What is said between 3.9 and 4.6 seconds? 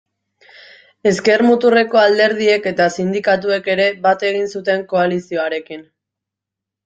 bat egin